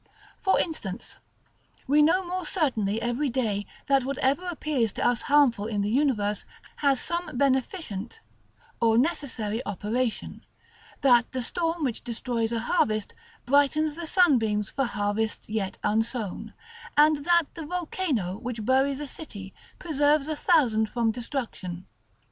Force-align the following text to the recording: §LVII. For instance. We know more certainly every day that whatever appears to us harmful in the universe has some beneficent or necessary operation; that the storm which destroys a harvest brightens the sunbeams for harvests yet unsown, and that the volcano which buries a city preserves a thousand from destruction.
§LVII. 0.03 0.09
For 0.39 0.59
instance. 0.59 1.17
We 1.85 2.01
know 2.01 2.25
more 2.25 2.43
certainly 2.43 2.99
every 2.99 3.29
day 3.29 3.67
that 3.85 4.03
whatever 4.03 4.47
appears 4.47 4.91
to 4.93 5.05
us 5.05 5.21
harmful 5.21 5.67
in 5.67 5.81
the 5.81 5.91
universe 5.91 6.43
has 6.77 6.99
some 6.99 7.37
beneficent 7.37 8.19
or 8.81 8.97
necessary 8.97 9.63
operation; 9.63 10.43
that 11.01 11.31
the 11.33 11.43
storm 11.43 11.83
which 11.83 12.03
destroys 12.03 12.51
a 12.51 12.61
harvest 12.61 13.13
brightens 13.45 13.93
the 13.93 14.07
sunbeams 14.07 14.71
for 14.71 14.85
harvests 14.85 15.47
yet 15.47 15.77
unsown, 15.83 16.55
and 16.97 17.17
that 17.17 17.53
the 17.53 17.67
volcano 17.67 18.39
which 18.39 18.65
buries 18.65 18.99
a 18.99 19.05
city 19.05 19.53
preserves 19.77 20.27
a 20.27 20.35
thousand 20.35 20.89
from 20.89 21.11
destruction. 21.11 21.85